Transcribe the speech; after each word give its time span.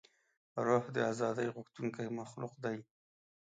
روح 0.65 0.83
د 0.95 0.97
ازادۍ 1.11 1.47
غوښتونکی 1.55 2.05
مخلوق 2.19 2.53
دی. 2.63 2.77